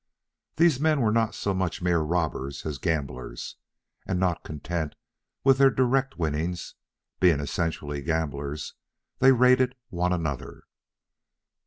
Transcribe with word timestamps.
These 0.55 0.79
men 0.79 0.99
were 1.01 1.11
not 1.11 1.35
so 1.35 1.53
much 1.53 1.79
mere 1.79 1.99
robbers 1.99 2.65
as 2.65 2.79
gamblers. 2.79 3.57
And, 4.07 4.19
not 4.19 4.43
content 4.43 4.95
with 5.43 5.59
their 5.59 5.69
direct 5.69 6.17
winnings, 6.17 6.73
being 7.19 7.39
essentially 7.39 8.01
gamblers, 8.01 8.73
they 9.19 9.31
raided 9.31 9.75
one 9.89 10.11
another. 10.11 10.63